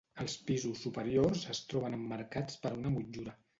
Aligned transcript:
Els 0.21 0.35
pisos 0.45 0.79
superiors 0.85 1.45
es 1.55 1.63
troben 1.73 1.99
emmarcats 2.01 2.61
per 2.67 2.75
una 2.81 2.97
motllura. 2.99 3.39